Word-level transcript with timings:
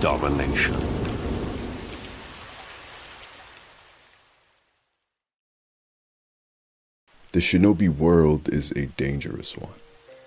domination. 0.00 0.76
The 7.32 7.40
shinobi 7.40 7.88
world 7.88 8.48
is 8.48 8.72
a 8.72 8.86
dangerous 8.86 9.56
one. 9.56 9.78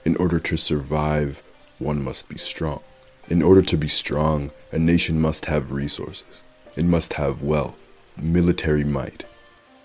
In 0.06 0.16
order 0.18 0.40
to 0.40 0.58
survive, 0.58 1.42
one 1.80 2.04
must 2.04 2.30
be 2.30 2.38
strong. 2.38 2.82
In 3.30 3.42
order 3.42 3.62
to 3.64 3.76
be 3.76 3.88
strong, 3.88 4.52
a 4.72 4.78
nation 4.78 5.20
must 5.20 5.46
have 5.46 5.72
resources. 5.72 6.44
It 6.76 6.86
must 6.86 7.14
have 7.14 7.42
wealth, 7.42 7.90
military 8.16 8.84
might. 8.84 9.26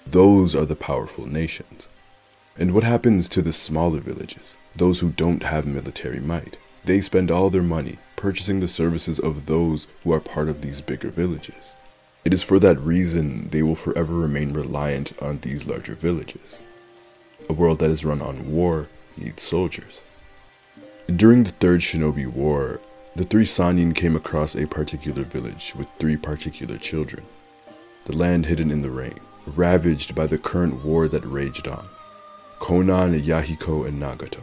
Those 0.07 0.55
are 0.55 0.67
the 0.67 0.77
powerful 0.77 1.27
nations. 1.27 1.89
And 2.59 2.75
what 2.75 2.85
happens 2.85 3.29
to 3.31 3.43
the 3.43 3.53
smaller 3.53 4.01
villages, 4.01 4.55
those 4.77 5.01
who 5.01 5.11
don't 5.11 5.45
have 5.45 5.67
military 5.67 6.21
might? 6.21 6.59
They 6.85 7.01
spend 7.01 7.31
all 7.31 7.51
their 7.51 7.63
money 7.63 7.99
purchasing 8.17 8.61
the 8.61 8.69
services 8.69 9.19
of 9.19 9.47
those 9.47 9.87
who 10.03 10.13
are 10.13 10.21
part 10.21 10.49
of 10.49 10.63
these 10.63 10.81
bigger 10.81 11.11
villages. 11.11 11.75
It 12.25 12.35
is 12.35 12.43
for 12.43 12.59
that 12.59 12.81
reason 12.81 13.49
they 13.51 13.63
will 13.63 13.75
forever 13.75 14.15
remain 14.15 14.53
reliant 14.53 15.13
on 15.23 15.39
these 15.39 15.67
larger 15.67 15.95
villages. 15.95 16.61
A 17.49 17.53
world 17.53 17.79
that 17.79 17.91
is 17.91 18.05
run 18.05 18.21
on 18.21 18.53
war 18.53 18.89
needs 19.17 19.43
soldiers. 19.43 20.03
During 21.15 21.45
the 21.45 21.53
Third 21.53 21.81
Shinobi 21.81 22.27
War, 22.27 22.81
the 23.17 23.25
three 23.25 23.45
Sannin 23.45 23.95
came 23.95 24.15
across 24.15 24.55
a 24.55 24.67
particular 24.67 25.23
village 25.23 25.75
with 25.77 25.89
three 25.99 26.17
particular 26.17 26.77
children. 26.77 27.25
The 28.05 28.17
land 28.17 28.47
hidden 28.47 28.71
in 28.71 28.83
the 28.83 28.91
rain, 28.91 29.19
ravaged 29.47 30.15
by 30.15 30.27
the 30.27 30.39
current 30.39 30.85
war 30.85 31.09
that 31.09 31.25
raged 31.25 31.67
on. 31.67 31.89
Konan, 32.59 33.19
Yahiko, 33.21 33.87
and 33.87 34.01
Nagato, 34.01 34.43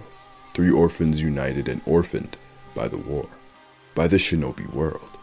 three 0.56 0.72
orphans 0.72 1.22
united 1.22 1.68
and 1.68 1.82
orphaned 1.86 2.38
by 2.74 2.88
the 2.88 2.98
war, 2.98 3.28
by 3.94 4.08
the 4.08 4.18
shinobi 4.18 4.72
world. 4.74 5.18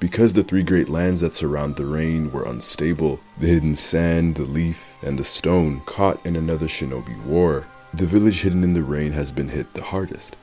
Because 0.00 0.32
the 0.32 0.44
three 0.44 0.62
great 0.62 0.88
lands 0.88 1.20
that 1.20 1.34
surround 1.34 1.74
the 1.74 1.84
rain 1.84 2.30
were 2.30 2.44
unstable, 2.44 3.18
the 3.38 3.48
hidden 3.48 3.74
sand, 3.74 4.36
the 4.36 4.42
leaf, 4.42 5.02
and 5.02 5.18
the 5.18 5.24
stone 5.24 5.82
caught 5.86 6.24
in 6.24 6.36
another 6.36 6.66
shinobi 6.66 7.20
war, 7.24 7.66
the 7.92 8.06
village 8.06 8.42
hidden 8.42 8.62
in 8.62 8.74
the 8.74 8.82
rain 8.82 9.10
has 9.10 9.32
been 9.32 9.48
hit 9.48 9.74
the 9.74 9.82
hardest. 9.82 10.36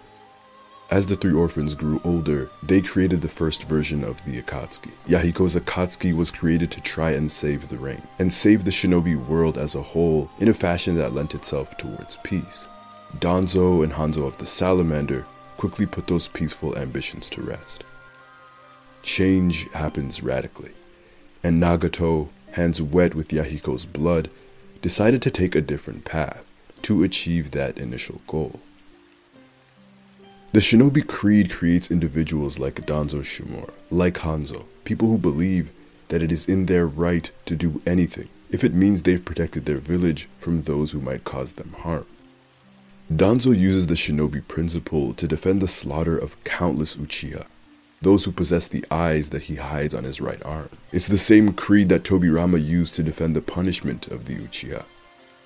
As 0.91 1.07
the 1.07 1.15
three 1.15 1.33
orphans 1.33 1.73
grew 1.73 2.01
older, 2.03 2.49
they 2.61 2.81
created 2.81 3.21
the 3.21 3.29
first 3.29 3.63
version 3.69 4.03
of 4.03 4.23
the 4.25 4.41
Akatsuki. 4.41 4.91
Yahiko's 5.07 5.55
Akatsuki 5.55 6.13
was 6.13 6.29
created 6.29 6.69
to 6.71 6.81
try 6.81 7.11
and 7.11 7.31
save 7.31 7.69
the 7.69 7.77
rain, 7.77 8.01
and 8.19 8.31
save 8.31 8.65
the 8.65 8.71
shinobi 8.71 9.15
world 9.15 9.57
as 9.57 9.75
a 9.75 9.81
whole 9.81 10.29
in 10.39 10.49
a 10.49 10.53
fashion 10.53 10.95
that 10.95 11.13
lent 11.13 11.33
itself 11.33 11.77
towards 11.77 12.17
peace. 12.17 12.67
Danzo 13.19 13.83
and 13.83 13.93
Hanzo 13.93 14.27
of 14.27 14.37
the 14.37 14.45
Salamander 14.45 15.25
quickly 15.57 15.85
put 15.85 16.07
those 16.07 16.27
peaceful 16.27 16.77
ambitions 16.77 17.29
to 17.31 17.41
rest 17.41 17.83
change 19.05 19.71
happens 19.71 20.23
radically, 20.23 20.71
and 21.43 21.61
Nagato, 21.61 22.29
hands 22.51 22.81
wet 22.81 23.13
with 23.13 23.29
Yahiko's 23.29 23.85
blood, 23.85 24.29
decided 24.81 25.21
to 25.21 25.31
take 25.31 25.55
a 25.55 25.61
different 25.61 26.03
path 26.03 26.43
to 26.81 27.03
achieve 27.03 27.51
that 27.51 27.77
initial 27.77 28.21
goal. 28.27 28.59
The 30.51 30.59
Shinobi 30.59 31.05
Creed 31.05 31.51
creates 31.51 31.91
individuals 31.91 32.59
like 32.59 32.85
Danzo 32.85 33.21
Shimura, 33.21 33.71
like 33.91 34.15
Hanzo, 34.15 34.65
people 34.83 35.07
who 35.07 35.17
believe 35.17 35.71
that 36.07 36.21
it 36.23 36.31
is 36.31 36.47
in 36.47 36.65
their 36.65 36.87
right 36.87 37.29
to 37.45 37.55
do 37.55 37.81
anything 37.85 38.29
if 38.51 38.63
it 38.63 38.73
means 38.73 39.01
they've 39.01 39.25
protected 39.25 39.65
their 39.65 39.77
village 39.77 40.29
from 40.37 40.61
those 40.61 40.91
who 40.91 41.01
might 41.01 41.23
cause 41.23 41.53
them 41.53 41.75
harm. 41.79 42.05
Danzo 43.13 43.55
uses 43.55 43.85
the 43.85 43.93
Shinobi 43.93 44.45
principle 44.47 45.13
to 45.13 45.27
defend 45.27 45.61
the 45.61 45.67
slaughter 45.67 46.17
of 46.17 46.43
countless 46.43 46.95
Uchiha, 46.95 47.45
those 48.01 48.25
who 48.25 48.31
possess 48.31 48.67
the 48.67 48.83
eyes 48.89 49.29
that 49.29 49.43
he 49.43 49.55
hides 49.55 49.93
on 49.93 50.05
his 50.05 50.19
right 50.19 50.43
arm. 50.43 50.69
It's 50.91 51.07
the 51.07 51.19
same 51.19 51.53
creed 51.53 51.89
that 51.89 52.03
Tobirama 52.03 52.65
used 52.65 52.95
to 52.95 53.03
defend 53.03 53.35
the 53.35 53.43
punishment 53.43 54.07
of 54.07 54.25
the 54.25 54.35
Uchiha. 54.35 54.85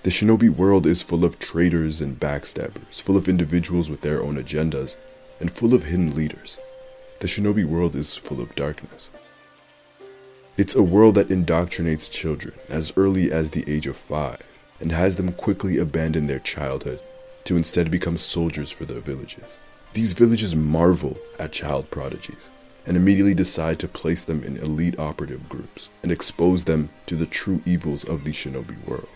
The 0.04 0.10
shinobi 0.10 0.50
world 0.50 0.86
is 0.88 1.02
full 1.02 1.26
of 1.26 1.38
traitors 1.38 2.00
and 2.00 2.18
backstabbers, 2.18 3.02
full 3.02 3.18
of 3.18 3.28
individuals 3.28 3.90
with 3.90 4.00
their 4.00 4.24
own 4.24 4.38
agendas, 4.42 4.96
and 5.42 5.52
full 5.52 5.74
of 5.74 5.84
hidden 5.84 6.16
leaders. 6.16 6.60
The 7.20 7.28
shinobi 7.28 7.66
world 7.66 7.94
is 7.94 8.16
full 8.16 8.40
of 8.40 8.56
darkness. 8.56 9.10
It's 10.56 10.76
a 10.76 10.82
world 10.82 11.16
that 11.16 11.28
indoctrinates 11.28 12.10
children 12.10 12.56
as 12.70 12.94
early 12.96 13.34
as 13.34 13.52
the 13.52 13.70
age 13.70 13.86
of 13.86 13.98
five 13.98 14.42
and 14.80 14.94
has 14.94 15.18
them 15.18 15.34
quickly 15.34 15.78
abandon 15.78 16.28
their 16.28 16.40
childhood 16.40 17.02
to 17.46 17.58
instead 17.58 17.90
become 17.90 18.18
soldiers 18.18 18.72
for 18.72 18.86
their 18.86 19.00
villages. 19.00 19.58
These 19.94 20.14
villages 20.14 20.56
marvel 20.56 21.18
at 21.40 21.52
child 21.52 21.90
prodigies 21.90 22.50
and 22.86 22.96
immediately 22.96 23.34
decide 23.34 23.80
to 23.80 23.88
place 23.88 24.24
them 24.24 24.44
in 24.44 24.58
elite 24.58 24.98
operative 24.98 25.48
groups 25.50 25.90
and 26.04 26.12
expose 26.12 26.64
them 26.64 26.90
to 27.06 27.16
the 27.16 27.26
true 27.26 27.62
evils 27.66 28.04
of 28.04 28.24
the 28.24 28.32
shinobi 28.32 28.84
world. 28.88 29.08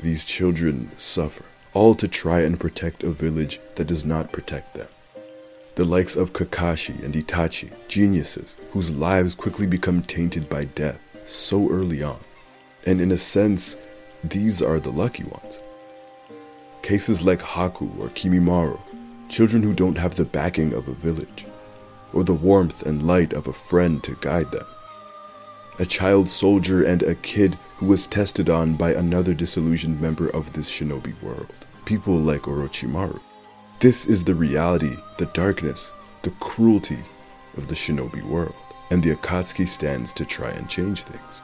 These 0.00 0.24
children 0.24 0.90
suffer, 0.96 1.44
all 1.74 1.94
to 1.96 2.06
try 2.08 2.40
and 2.40 2.60
protect 2.60 3.02
a 3.02 3.10
village 3.10 3.60
that 3.76 3.88
does 3.88 4.04
not 4.04 4.32
protect 4.32 4.74
them. 4.74 4.88
The 5.74 5.84
likes 5.84 6.16
of 6.16 6.32
Kakashi 6.32 7.04
and 7.04 7.14
Itachi, 7.14 7.70
geniuses 7.88 8.56
whose 8.72 8.90
lives 8.90 9.34
quickly 9.34 9.66
become 9.66 10.02
tainted 10.02 10.48
by 10.48 10.64
death 10.64 11.00
so 11.26 11.70
early 11.70 12.02
on. 12.02 12.18
And 12.86 13.00
in 13.00 13.12
a 13.12 13.18
sense, 13.18 13.76
these 14.24 14.60
are 14.62 14.80
the 14.80 14.90
lucky 14.90 15.24
ones. 15.24 15.60
Cases 16.88 17.22
like 17.22 17.40
Haku 17.40 18.00
or 18.00 18.08
Kimimaro 18.08 18.80
children 19.28 19.62
who 19.62 19.74
don't 19.74 19.98
have 19.98 20.14
the 20.14 20.24
backing 20.24 20.72
of 20.72 20.88
a 20.88 20.94
village, 20.94 21.44
or 22.14 22.24
the 22.24 22.32
warmth 22.32 22.82
and 22.86 23.06
light 23.06 23.34
of 23.34 23.46
a 23.46 23.52
friend 23.52 24.02
to 24.02 24.16
guide 24.22 24.50
them. 24.52 24.64
A 25.78 25.84
child 25.84 26.30
soldier 26.30 26.82
and 26.82 27.02
a 27.02 27.14
kid 27.16 27.58
who 27.76 27.84
was 27.84 28.06
tested 28.06 28.48
on 28.48 28.74
by 28.74 28.94
another 28.94 29.34
disillusioned 29.34 30.00
member 30.00 30.30
of 30.30 30.50
this 30.54 30.70
shinobi 30.70 31.12
world, 31.22 31.52
people 31.84 32.14
like 32.14 32.44
Orochimaru. 32.44 33.20
This 33.80 34.06
is 34.06 34.24
the 34.24 34.34
reality, 34.34 34.96
the 35.18 35.26
darkness, 35.26 35.92
the 36.22 36.30
cruelty 36.40 37.04
of 37.58 37.68
the 37.68 37.74
shinobi 37.74 38.22
world, 38.22 38.54
and 38.90 39.02
the 39.02 39.14
Akatsuki 39.14 39.68
stands 39.68 40.14
to 40.14 40.24
try 40.24 40.52
and 40.52 40.70
change 40.70 41.02
things. 41.02 41.42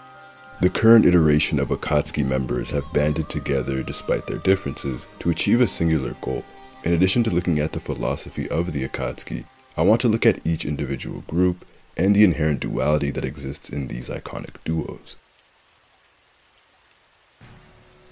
The 0.61 0.71
current 0.71 1.05
iteration 1.05 1.59
of 1.59 1.69
Akatsuki 1.69 2.25
members 2.25 2.71
have 2.71 2.93
banded 2.93 3.29
together 3.29 3.83
despite 3.83 4.27
their 4.27 4.39
differences 4.39 5.09
to 5.19 5.31
achieve 5.31 5.61
a 5.61 5.67
singular 5.67 6.15
goal 6.21 6.45
in 6.85 6.93
addition 6.93 7.25
to 7.25 7.31
looking 7.31 7.59
at 7.59 7.73
the 7.73 7.81
philosophy 7.81 8.47
of 8.51 8.73
the 8.73 8.87
Akatsuki, 8.87 9.47
I 9.75 9.83
want 9.83 10.03
to 10.03 10.09
look 10.09 10.27
at 10.27 10.47
each 10.47 10.67
individual 10.67 11.23
group 11.23 11.65
and 11.97 12.15
the 12.15 12.25
inherent 12.25 12.61
duality 12.61 13.11
that 13.11 13.25
exists 13.25 13.71
in 13.71 13.89
these 13.89 14.11
iconic 14.11 14.63
duos. 14.65 15.17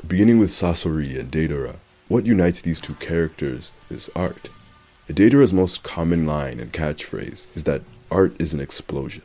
Beginning 0.07 0.39
with 0.39 0.51
Sasori 0.51 1.19
and 1.19 1.31
Deidara, 1.31 1.77
what 2.09 2.25
unites 2.25 2.63
these 2.63 2.81
two 2.81 2.95
characters 2.95 3.73
is 3.91 4.11
art. 4.17 4.49
Deidara's 5.09 5.53
most 5.53 5.83
common 5.83 6.25
line 6.25 6.59
and 6.59 6.73
catchphrase 6.73 7.47
is 7.55 7.65
that 7.65 7.83
art 8.11 8.35
is 8.41 8.55
an 8.55 8.61
explosion. 8.61 9.23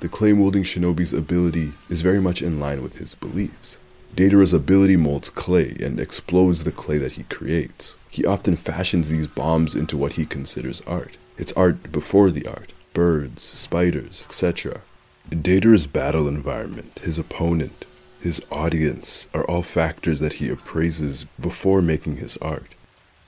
The 0.00 0.08
clay 0.08 0.32
molding 0.32 0.62
shinobi's 0.62 1.12
ability 1.12 1.72
is 1.88 2.02
very 2.02 2.20
much 2.20 2.42
in 2.42 2.60
line 2.60 2.82
with 2.82 2.96
his 2.96 3.14
beliefs. 3.14 3.78
Deidara's 4.14 4.52
ability 4.52 4.96
molds 4.96 5.30
clay 5.30 5.76
and 5.80 5.98
explodes 5.98 6.64
the 6.64 6.72
clay 6.72 6.98
that 6.98 7.12
he 7.12 7.24
creates. 7.24 7.96
He 8.10 8.24
often 8.24 8.56
fashions 8.56 9.08
these 9.08 9.26
bombs 9.26 9.74
into 9.74 9.96
what 9.96 10.14
he 10.14 10.24
considers 10.24 10.82
art. 10.86 11.18
It's 11.38 11.52
art 11.52 11.92
before 11.92 12.30
the 12.30 12.46
art 12.46 12.72
birds, 12.94 13.42
spiders, 13.42 14.24
etc. 14.26 14.80
Deidara's 15.28 15.86
battle 15.86 16.28
environment, 16.28 16.98
his 17.02 17.18
opponent, 17.18 17.84
his 18.20 18.40
audience 18.50 19.28
are 19.34 19.44
all 19.44 19.62
factors 19.62 20.18
that 20.20 20.34
he 20.34 20.48
appraises 20.48 21.26
before 21.38 21.82
making 21.82 22.16
his 22.16 22.36
art. 22.38 22.74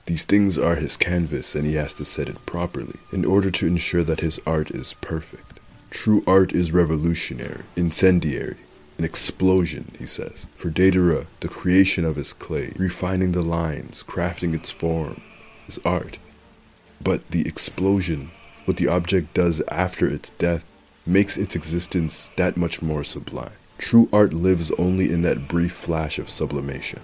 These 0.07 0.25
things 0.25 0.57
are 0.57 0.75
his 0.75 0.97
canvas 0.97 1.53
and 1.53 1.67
he 1.67 1.75
has 1.75 1.93
to 1.95 2.05
set 2.05 2.29
it 2.29 2.45
properly 2.47 2.97
in 3.11 3.25
order 3.25 3.51
to 3.51 3.67
ensure 3.67 4.03
that 4.03 4.21
his 4.21 4.39
art 4.45 4.71
is 4.71 4.95
perfect. 5.01 5.58
True 5.89 6.23
art 6.27 6.53
is 6.53 6.71
revolutionary, 6.71 7.63
incendiary, 7.75 8.57
an 8.97 9.05
explosion, 9.05 9.91
he 9.97 10.05
says. 10.05 10.45
For 10.55 10.69
Deidara, 10.69 11.25
the 11.39 11.47
creation 11.47 12.05
of 12.05 12.15
his 12.15 12.33
clay, 12.33 12.73
refining 12.77 13.31
the 13.31 13.41
lines, 13.41 14.03
crafting 14.03 14.53
its 14.53 14.69
form, 14.69 15.21
is 15.67 15.79
art. 15.83 16.19
But 17.01 17.31
the 17.31 17.47
explosion, 17.47 18.31
what 18.65 18.77
the 18.77 18.87
object 18.87 19.33
does 19.33 19.61
after 19.69 20.05
its 20.05 20.29
death, 20.31 20.69
makes 21.05 21.37
its 21.37 21.55
existence 21.55 22.29
that 22.35 22.57
much 22.57 22.81
more 22.81 23.03
sublime. 23.03 23.53
True 23.77 24.09
art 24.11 24.33
lives 24.33 24.71
only 24.77 25.11
in 25.11 25.21
that 25.23 25.47
brief 25.47 25.71
flash 25.71 26.19
of 26.19 26.29
sublimation. 26.29 26.99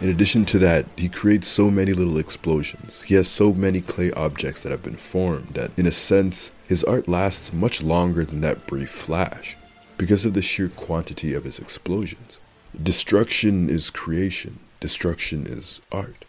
In 0.00 0.08
addition 0.08 0.44
to 0.46 0.58
that, 0.58 0.86
he 0.96 1.08
creates 1.08 1.46
so 1.46 1.70
many 1.70 1.92
little 1.92 2.18
explosions. 2.18 3.02
He 3.02 3.14
has 3.14 3.28
so 3.28 3.52
many 3.52 3.80
clay 3.80 4.10
objects 4.12 4.60
that 4.62 4.72
have 4.72 4.82
been 4.82 4.96
formed 4.96 5.48
that, 5.50 5.70
in 5.76 5.86
a 5.86 5.92
sense, 5.92 6.50
his 6.66 6.84
art 6.84 7.08
lasts 7.08 7.52
much 7.52 7.82
longer 7.82 8.24
than 8.24 8.40
that 8.40 8.66
brief 8.66 8.90
flash 8.90 9.56
because 9.98 10.24
of 10.24 10.34
the 10.34 10.42
sheer 10.42 10.68
quantity 10.68 11.34
of 11.34 11.44
his 11.44 11.58
explosions. 11.58 12.40
Destruction 12.80 13.70
is 13.70 13.90
creation, 13.90 14.58
destruction 14.80 15.46
is 15.46 15.80
art. 15.92 16.24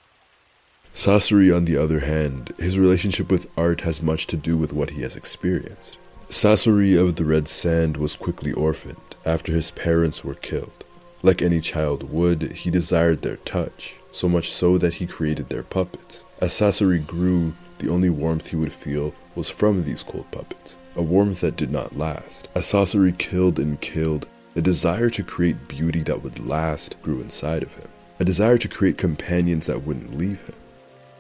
Sasori, 0.94 1.54
on 1.56 1.66
the 1.66 1.76
other 1.76 2.02
hand, 2.02 2.54
his 2.58 2.80
relationship 2.80 3.30
with 3.30 3.52
art 3.58 3.82
has 3.82 4.02
much 4.02 4.28
to 4.28 4.38
do 4.38 4.58
with 4.58 4.72
what 4.72 4.92
he 4.92 5.02
has 5.02 5.16
experienced. 5.16 5.98
Sasori 6.30 6.98
of 6.98 7.16
the 7.16 7.26
Red 7.26 7.48
Sand 7.48 7.98
was 7.98 8.16
quickly 8.16 8.54
orphaned 8.54 9.16
after 9.26 9.52
his 9.52 9.72
parents 9.72 10.24
were 10.24 10.36
killed. 10.36 10.86
Like 11.22 11.42
any 11.42 11.60
child 11.60 12.12
would, 12.12 12.54
he 12.54 12.70
desired 12.70 13.22
their 13.22 13.38
touch, 13.38 13.96
so 14.12 14.30
much 14.30 14.52
so 14.52 14.78
that 14.78 14.96
he 14.96 15.06
created 15.06 15.50
their 15.50 15.64
puppets. 15.64 16.24
As 16.40 16.54
Sasori 16.54 17.06
grew, 17.06 17.54
the 17.80 17.90
only 17.90 18.10
warmth 18.10 18.48
he 18.48 18.56
would 18.56 18.74
feel 18.74 19.14
was 19.36 19.50
from 19.50 19.84
these 19.84 20.04
cold 20.04 20.30
puppets, 20.32 20.78
a 20.96 21.02
warmth 21.02 21.42
that 21.42 21.58
did 21.58 21.72
not 21.72 21.98
last. 21.98 22.48
As 22.56 22.66
Sasori 22.66 23.18
killed 23.18 23.60
and 23.60 23.80
killed, 23.82 24.28
a 24.56 24.62
desire 24.62 25.10
to 25.10 25.24
create 25.24 25.68
beauty 25.68 26.02
that 26.04 26.24
would 26.24 26.48
last 26.48 27.02
grew 27.02 27.22
inside 27.22 27.64
of 27.64 27.76
him, 27.76 27.90
a 28.20 28.26
desire 28.26 28.58
to 28.58 28.68
create 28.68 28.98
companions 28.98 29.66
that 29.66 29.84
wouldn't 29.84 30.18
leave 30.18 30.42
him. 30.44 30.56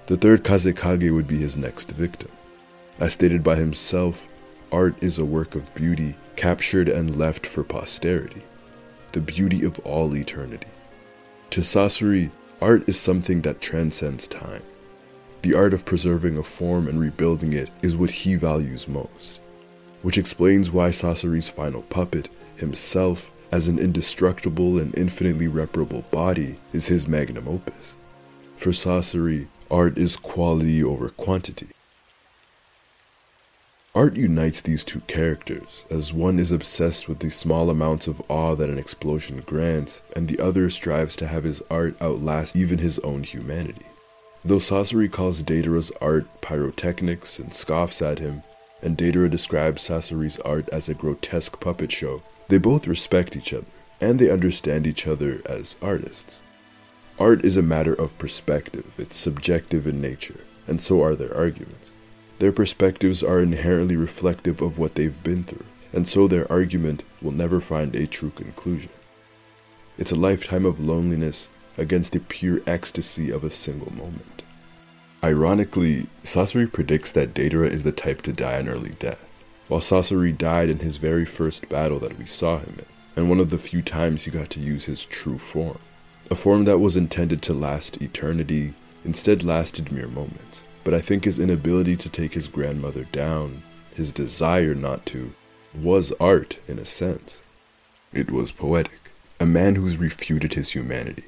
The 0.07 0.17
third 0.17 0.43
Kazekage 0.43 1.13
would 1.13 1.27
be 1.27 1.37
his 1.37 1.57
next 1.57 1.91
victim. 1.91 2.31
As 2.99 3.13
stated 3.13 3.43
by 3.43 3.55
himself, 3.55 4.29
art 4.71 4.95
is 5.03 5.19
a 5.19 5.25
work 5.25 5.55
of 5.55 5.73
beauty 5.75 6.15
captured 6.35 6.87
and 6.87 7.17
left 7.17 7.45
for 7.45 7.63
posterity, 7.63 8.43
the 9.11 9.19
beauty 9.19 9.65
of 9.65 9.79
all 9.79 10.15
eternity. 10.15 10.67
To 11.51 11.61
Sasori, 11.61 12.31
art 12.61 12.87
is 12.87 12.99
something 12.99 13.41
that 13.41 13.61
transcends 13.61 14.27
time. 14.27 14.61
The 15.45 15.53
art 15.53 15.75
of 15.75 15.85
preserving 15.85 16.39
a 16.39 16.41
form 16.41 16.87
and 16.87 16.99
rebuilding 16.99 17.53
it 17.53 17.69
is 17.83 17.95
what 17.95 18.09
he 18.09 18.33
values 18.33 18.87
most, 18.87 19.41
which 20.01 20.17
explains 20.17 20.71
why 20.71 20.89
Sasori's 20.89 21.49
final 21.49 21.83
puppet, 21.83 22.29
himself, 22.57 23.31
as 23.51 23.67
an 23.67 23.77
indestructible 23.77 24.79
and 24.79 24.97
infinitely 24.97 25.47
reparable 25.47 26.01
body, 26.09 26.57
is 26.73 26.87
his 26.87 27.07
magnum 27.07 27.47
opus. 27.47 27.95
For 28.55 28.71
Sasori, 28.71 29.45
art 29.69 29.99
is 29.99 30.17
quality 30.17 30.83
over 30.83 31.09
quantity. 31.09 31.67
Art 33.93 34.15
unites 34.15 34.61
these 34.61 34.83
two 34.83 35.01
characters, 35.01 35.85
as 35.91 36.11
one 36.11 36.39
is 36.39 36.51
obsessed 36.51 37.07
with 37.07 37.19
the 37.19 37.29
small 37.29 37.69
amounts 37.69 38.07
of 38.07 38.19
awe 38.29 38.55
that 38.55 38.71
an 38.71 38.79
explosion 38.79 39.43
grants, 39.45 40.01
and 40.15 40.27
the 40.27 40.39
other 40.39 40.71
strives 40.71 41.15
to 41.17 41.27
have 41.27 41.43
his 41.43 41.61
art 41.69 41.95
outlast 42.01 42.55
even 42.55 42.79
his 42.79 42.97
own 42.97 43.21
humanity. 43.21 43.85
Though 44.45 44.57
Sasori 44.57 45.11
calls 45.11 45.41
Deidara's 45.41 45.91
art 45.99 46.27
pyrotechnics 46.41 47.39
and 47.39 47.51
scoffs 47.51 47.99
at 47.99 48.19
him, 48.19 48.43
and 48.79 48.95
Deidara 48.95 49.27
describes 49.27 49.87
Sasori's 49.89 50.37
art 50.41 50.69
as 50.69 50.87
a 50.87 50.93
grotesque 50.93 51.59
puppet 51.59 51.91
show, 51.91 52.21
they 52.47 52.59
both 52.59 52.85
respect 52.85 53.35
each 53.35 53.53
other, 53.53 53.65
and 53.99 54.19
they 54.19 54.29
understand 54.29 54.85
each 54.85 55.07
other 55.07 55.41
as 55.47 55.77
artists. 55.81 56.43
Art 57.17 57.43
is 57.43 57.57
a 57.57 57.63
matter 57.63 57.95
of 57.95 58.15
perspective, 58.19 58.85
it's 58.99 59.17
subjective 59.17 59.87
in 59.87 59.99
nature, 59.99 60.41
and 60.67 60.79
so 60.79 61.01
are 61.01 61.15
their 61.15 61.35
arguments. 61.35 61.91
Their 62.37 62.51
perspectives 62.51 63.23
are 63.23 63.41
inherently 63.41 63.95
reflective 63.95 64.61
of 64.61 64.77
what 64.77 64.93
they've 64.93 65.23
been 65.23 65.43
through, 65.45 65.65
and 65.91 66.07
so 66.07 66.27
their 66.27 66.51
argument 66.51 67.03
will 67.19 67.31
never 67.31 67.59
find 67.59 67.95
a 67.95 68.05
true 68.05 68.29
conclusion. 68.29 68.91
It's 69.97 70.11
a 70.11 70.15
lifetime 70.15 70.65
of 70.65 70.79
loneliness 70.79 71.49
against 71.77 72.13
the 72.13 72.19
pure 72.19 72.61
ecstasy 72.65 73.31
of 73.31 73.43
a 73.43 73.49
single 73.49 73.93
moment. 73.93 74.43
Ironically, 75.23 76.07
Sasori 76.23 76.71
predicts 76.71 77.11
that 77.13 77.33
Deidara 77.33 77.69
is 77.69 77.83
the 77.83 77.91
type 77.91 78.21
to 78.23 78.33
die 78.33 78.57
an 78.57 78.67
early 78.67 78.91
death, 78.99 79.41
while 79.67 79.81
Sasori 79.81 80.37
died 80.37 80.69
in 80.69 80.79
his 80.79 80.97
very 80.97 81.25
first 81.25 81.67
battle 81.69 81.99
that 81.99 82.17
we 82.17 82.25
saw 82.25 82.57
him 82.57 82.75
in, 82.79 82.85
and 83.15 83.29
one 83.29 83.39
of 83.39 83.49
the 83.49 83.57
few 83.57 83.81
times 83.81 84.25
he 84.25 84.31
got 84.31 84.49
to 84.51 84.59
use 84.59 84.85
his 84.85 85.05
true 85.05 85.37
form. 85.37 85.79
A 86.29 86.35
form 86.35 86.65
that 86.65 86.79
was 86.79 86.95
intended 86.95 87.41
to 87.43 87.53
last 87.53 88.01
eternity 88.01 88.73
instead 89.03 89.43
lasted 89.43 89.91
mere 89.91 90.07
moments 90.07 90.65
but 90.85 90.93
I 90.93 91.01
think 91.01 91.25
his 91.25 91.39
inability 91.39 91.97
to 91.97 92.09
take 92.09 92.35
his 92.35 92.47
grandmother 92.47 93.05
down, 93.05 93.63
his 93.95 94.13
desire 94.13 94.75
not 94.75 95.05
to, 95.07 95.33
was 95.73 96.13
art 96.19 96.59
in 96.67 96.77
a 96.77 96.85
sense. 96.85 97.41
It 98.13 98.31
was 98.31 98.51
poetic. 98.51 99.11
A 99.39 99.47
man 99.47 99.75
who's 99.75 99.97
refuted 99.97 100.53
his 100.53 100.71
humanity, 100.71 101.25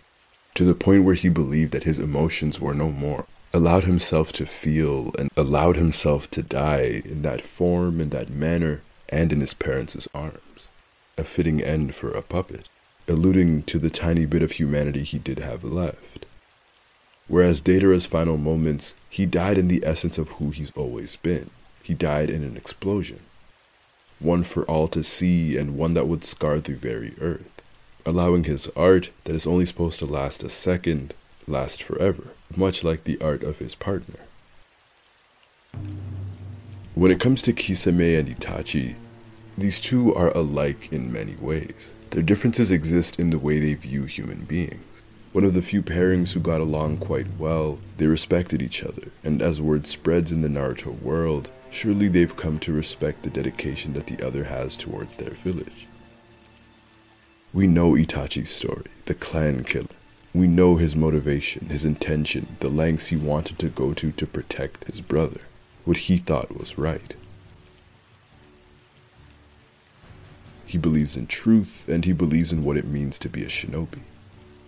to 0.57 0.63
the 0.63 0.73
point 0.73 1.03
where 1.03 1.13
he 1.13 1.29
believed 1.29 1.71
that 1.71 1.83
his 1.83 1.99
emotions 1.99 2.59
were 2.59 2.73
no 2.73 2.89
more, 2.89 3.27
allowed 3.53 3.83
himself 3.83 4.33
to 4.33 4.43
feel 4.43 5.13
and 5.19 5.29
allowed 5.37 5.75
himself 5.75 6.31
to 6.31 6.41
die 6.41 7.03
in 7.05 7.21
that 7.21 7.41
form, 7.41 8.01
in 8.01 8.09
that 8.09 8.31
manner, 8.31 8.81
and 9.09 9.31
in 9.31 9.39
his 9.39 9.53
parents' 9.53 10.07
arms. 10.15 10.67
A 11.15 11.23
fitting 11.23 11.61
end 11.61 11.93
for 11.93 12.09
a 12.09 12.23
puppet, 12.23 12.67
alluding 13.07 13.61
to 13.63 13.77
the 13.77 13.91
tiny 13.91 14.25
bit 14.25 14.41
of 14.41 14.53
humanity 14.53 15.03
he 15.03 15.19
did 15.19 15.37
have 15.37 15.63
left. 15.63 16.25
Whereas 17.27 17.61
Deidara's 17.61 18.07
final 18.07 18.37
moments, 18.37 18.95
he 19.11 19.27
died 19.27 19.59
in 19.59 19.67
the 19.67 19.83
essence 19.85 20.17
of 20.17 20.31
who 20.31 20.49
he's 20.49 20.71
always 20.71 21.17
been. 21.17 21.51
He 21.83 21.93
died 21.93 22.31
in 22.31 22.43
an 22.43 22.57
explosion. 22.57 23.19
One 24.17 24.41
for 24.41 24.63
all 24.63 24.87
to 24.87 25.03
see 25.03 25.55
and 25.55 25.77
one 25.77 25.93
that 25.93 26.07
would 26.07 26.25
scar 26.25 26.59
the 26.59 26.73
very 26.73 27.13
earth, 27.21 27.56
allowing 28.07 28.45
his 28.45 28.69
art 28.73 29.11
that 29.25 29.35
is 29.35 29.45
only 29.45 29.65
supposed 29.65 29.99
to 29.99 30.05
last 30.05 30.41
a 30.41 30.49
second 30.49 31.13
last 31.45 31.83
forever, 31.83 32.29
much 32.55 32.81
like 32.81 33.03
the 33.03 33.19
art 33.19 33.43
of 33.43 33.59
his 33.59 33.75
partner. 33.75 34.19
When 36.95 37.11
it 37.11 37.19
comes 37.19 37.41
to 37.43 37.53
Kisame 37.53 38.17
and 38.17 38.29
Itachi, 38.29 38.95
these 39.57 39.81
two 39.81 40.15
are 40.15 40.35
alike 40.35 40.91
in 40.91 41.11
many 41.11 41.35
ways. 41.35 41.93
Their 42.11 42.23
differences 42.23 42.71
exist 42.71 43.19
in 43.19 43.29
the 43.29 43.37
way 43.37 43.59
they 43.59 43.73
view 43.73 44.05
human 44.05 44.45
beings. 44.45 45.03
One 45.33 45.43
of 45.43 45.53
the 45.53 45.61
few 45.61 45.83
pairings 45.83 46.31
who 46.31 46.39
got 46.39 46.61
along 46.61 46.99
quite 46.99 47.27
well, 47.37 47.77
they 47.97 48.07
respected 48.07 48.61
each 48.61 48.83
other, 48.83 49.11
and 49.23 49.41
as 49.41 49.61
word 49.61 49.85
spreads 49.85 50.31
in 50.31 50.41
the 50.41 50.47
Naruto 50.47 50.97
world, 51.01 51.51
surely 51.69 52.07
they've 52.07 52.35
come 52.35 52.57
to 52.59 52.71
respect 52.71 53.23
the 53.23 53.29
dedication 53.29 53.91
that 53.93 54.07
the 54.07 54.25
other 54.25 54.45
has 54.45 54.77
towards 54.77 55.17
their 55.17 55.31
village. 55.31 55.87
We 57.57 57.65
know 57.65 57.95
Itachi's 57.95 58.51
story, 58.51 58.85
the 59.05 59.15
clan 59.15 59.63
killer. 59.63 59.87
We 60.31 60.45
know 60.45 60.75
his 60.75 60.95
motivation, 60.95 61.69
his 61.69 61.85
intention, 61.85 62.55
the 62.59 62.69
lengths 62.69 63.07
he 63.07 63.15
wanted 63.15 63.57
to 63.57 63.69
go 63.69 63.95
to 63.95 64.11
to 64.11 64.27
protect 64.27 64.83
his 64.83 65.01
brother, 65.01 65.41
what 65.83 65.97
he 65.97 66.17
thought 66.17 66.55
was 66.55 66.77
right. 66.77 67.15
He 70.67 70.77
believes 70.77 71.17
in 71.17 71.25
truth, 71.25 71.87
and 71.89 72.05
he 72.05 72.13
believes 72.13 72.53
in 72.53 72.63
what 72.63 72.77
it 72.77 72.85
means 72.85 73.17
to 73.17 73.27
be 73.27 73.41
a 73.41 73.47
shinobi. 73.47 74.01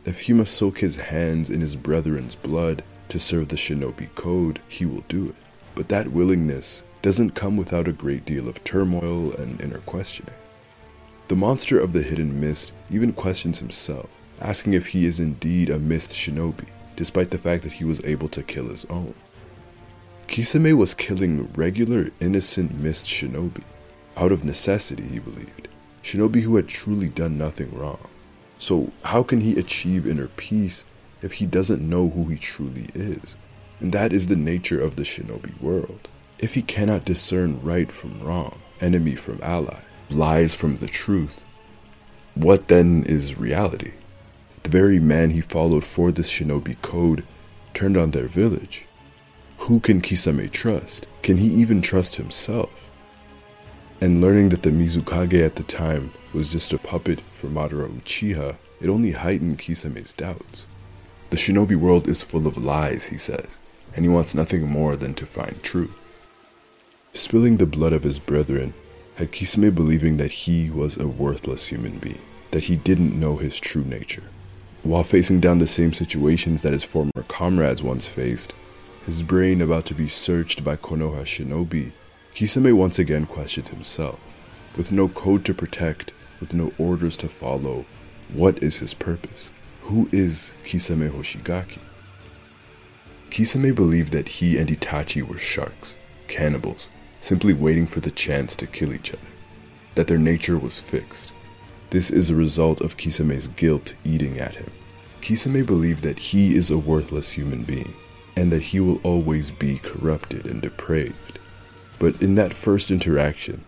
If 0.04 0.22
he 0.22 0.34
must 0.34 0.56
soak 0.56 0.80
his 0.80 0.96
hands 0.96 1.52
in 1.52 1.62
his 1.62 1.76
brethren's 1.76 2.34
blood 2.34 2.84
to 3.10 3.20
serve 3.20 3.50
the 3.50 3.56
shinobi 3.56 4.16
code, 4.16 4.62
he 4.68 4.88
will 4.88 5.04
do 5.08 5.28
it. 5.28 5.36
But 5.76 5.90
that 5.90 6.12
willingness 6.12 6.84
doesn't 7.04 7.36
come 7.36 7.56
without 7.56 7.88
a 7.88 7.94
great 7.94 8.26
deal 8.26 8.50
of 8.50 8.64
turmoil 8.64 9.32
and 9.34 9.62
inner 9.62 9.78
questioning. 9.78 10.34
The 11.30 11.36
monster 11.36 11.80
of 11.80 11.94
the 11.94 12.02
hidden 12.02 12.42
mist 12.42 12.74
even 12.90 13.14
questions 13.14 13.60
himself, 13.60 14.10
asking 14.42 14.74
if 14.74 14.88
he 14.88 15.06
is 15.06 15.20
indeed 15.20 15.70
a 15.70 15.78
mist 15.78 16.10
shinobi, 16.10 16.66
despite 16.96 17.30
the 17.30 17.38
fact 17.38 17.62
that 17.62 17.74
he 17.74 17.84
was 17.84 18.04
able 18.04 18.28
to 18.30 18.42
kill 18.42 18.68
his 18.68 18.86
own. 18.86 19.14
Kisame 20.28 20.74
was 20.74 20.96
killing 20.96 21.48
regular, 21.54 22.10
innocent 22.20 22.74
mist 22.74 23.06
shinobi, 23.06 23.62
out 24.18 24.32
of 24.32 24.44
necessity, 24.44 25.04
he 25.04 25.20
believed. 25.20 25.68
Shinobi 26.02 26.42
who 26.42 26.56
had 26.56 26.68
truly 26.68 27.10
done 27.10 27.38
nothing 27.38 27.72
wrong. 27.78 28.08
So, 28.58 28.92
how 29.04 29.22
can 29.22 29.42
he 29.42 29.60
achieve 29.60 30.08
inner 30.08 30.30
peace 30.30 30.84
if 31.22 31.34
he 31.34 31.46
doesn't 31.46 31.88
know 31.88 32.10
who 32.10 32.26
he 32.26 32.38
truly 32.38 32.90
is? 32.96 33.38
And 33.80 33.94
that 33.94 34.14
is 34.14 34.26
the 34.26 34.36
nature 34.36 34.82
of 34.82 34.96
the 34.96 35.04
shinobi 35.04 35.62
world. 35.62 36.08
If 36.40 36.56
he 36.56 36.64
cannot 36.64 37.06
discern 37.06 37.62
right 37.62 37.92
from 37.92 38.20
wrong, 38.20 38.60
enemy 38.82 39.16
from 39.16 39.40
ally, 39.44 39.82
lies 40.12 40.56
from 40.56 40.78
the 40.78 40.88
truth, 40.88 41.44
what 42.36 42.68
then 42.68 43.04
is 43.04 43.38
reality? 43.38 43.94
The 44.64 44.70
very 44.70 45.00
man 45.00 45.32
he 45.32 45.42
followed 45.42 45.84
for 45.84 46.12
this 46.12 46.32
shinobi 46.32 46.82
code 46.82 47.26
turned 47.74 47.98
on 47.98 48.12
their 48.12 48.28
village. 48.28 48.86
Who 49.60 49.80
can 49.80 50.02
Kisame 50.02 50.50
trust? 50.50 51.08
Can 51.22 51.38
he 51.38 51.48
even 51.48 51.82
trust 51.82 52.16
himself? 52.16 52.90
And 54.02 54.22
learning 54.22 54.50
that 54.50 54.64
the 54.64 54.72
Mizukage 54.72 55.46
at 55.46 55.56
the 55.56 55.64
time 55.64 56.14
was 56.34 56.50
just 56.50 56.72
a 56.72 56.78
puppet 56.78 57.22
for 57.34 57.48
Madara 57.48 57.90
Uchiha, 57.90 58.56
it 58.80 58.90
only 58.90 59.12
heightened 59.12 59.58
Kisame's 59.58 60.14
doubts. 60.14 60.66
The 61.30 61.38
shinobi 61.38 61.76
world 61.76 62.08
is 62.08 62.24
full 62.24 62.48
of 62.48 62.58
lies, 62.58 63.08
he 63.08 63.18
says, 63.18 63.60
and 63.96 64.06
he 64.06 64.10
wants 64.10 64.34
nothing 64.34 64.68
more 64.68 64.96
than 64.96 65.14
to 65.16 65.26
find 65.26 65.62
truth. 65.62 65.94
Spilling 67.14 67.58
the 67.58 67.66
blood 67.66 67.92
of 67.92 68.04
his 68.04 68.20
brethren 68.20 68.74
Kisame 69.28 69.74
believing 69.74 70.18
that 70.18 70.32
he 70.32 70.70
was 70.70 70.98
a 70.98 71.08
worthless 71.08 71.68
human 71.68 71.98
being, 72.00 72.22
that 72.52 72.64
he 72.64 72.76
didn't 72.76 73.20
know 73.20 73.38
his 73.38 73.60
true 73.60 73.84
nature. 73.84 74.24
While 74.84 75.04
facing 75.04 75.40
down 75.40 75.58
the 75.58 75.68
same 75.68 75.94
situations 75.94 76.62
that 76.62 76.74
his 76.74 76.84
former 76.84 77.12
comrades 77.28 77.84
once 77.84 78.08
faced, 78.08 78.54
his 79.06 79.24
brain 79.24 79.62
about 79.62 79.86
to 79.88 79.94
be 79.94 80.08
searched 80.08 80.64
by 80.64 80.76
Konoha 80.76 81.24
shinobi, 81.24 81.92
Kisame 82.34 82.74
once 82.74 83.00
again 83.00 83.26
questioned 83.26 83.70
himself. 83.70 84.20
With 84.78 84.92
no 84.92 85.10
code 85.10 85.44
to 85.46 85.54
protect, 85.54 86.14
with 86.40 86.54
no 86.54 86.72
orders 86.78 87.18
to 87.18 87.28
follow, 87.28 87.86
what 88.32 88.62
is 88.64 88.78
his 88.80 88.94
purpose? 88.94 89.52
Who 89.84 90.08
is 90.12 90.56
Kisame 90.64 91.10
Hoshigaki? 91.10 91.80
Kisame 93.30 93.76
believed 93.76 94.14
that 94.14 94.30
he 94.30 94.58
and 94.58 94.70
Itachi 94.70 95.22
were 95.22 95.38
sharks, 95.38 95.98
cannibals, 96.28 96.90
simply 97.20 97.54
waiting 97.54 97.86
for 97.86 98.00
the 98.00 98.12
chance 98.12 98.56
to 98.56 98.68
kill 98.68 98.94
each 98.94 99.12
other, 99.12 99.22
that 99.96 100.08
their 100.08 100.18
nature 100.18 100.58
was 100.58 100.80
fixed. 100.80 101.34
This 101.90 102.12
is 102.12 102.30
a 102.30 102.36
result 102.36 102.82
of 102.82 102.98
Kisame's 102.98 103.48
guilt 103.48 103.96
eating 104.04 104.40
at 104.40 104.56
him. 104.56 104.72
Kisame 105.22 105.66
believed 105.66 106.04
that 106.04 106.20
he 106.20 106.56
is 106.56 106.70
a 106.70 106.78
worthless 106.78 107.32
human 107.32 107.64
being, 107.64 107.94
and 108.36 108.52
that 108.52 108.64
he 108.64 108.80
will 108.80 109.02
always 109.04 109.52
be 109.52 109.78
corrupted 109.80 110.46
and 110.46 110.62
depraved. 110.62 111.40
But 111.98 112.22
in 112.22 112.36
that 112.36 112.54
first 112.54 112.90
interaction, 112.92 113.66